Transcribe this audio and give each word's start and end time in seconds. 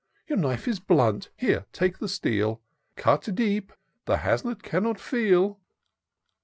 Your 0.25 0.39
knife 0.39 0.67
is 0.67 0.79
blunt; 0.79 1.29
here, 1.37 1.67
take 1.73 1.99
the 1.99 2.07
steel: 2.07 2.59
Cut 2.95 3.29
deep— 3.35 3.71
the 4.07 4.17
haslet 4.17 4.63
cannot 4.63 4.99
feel. 4.99 5.59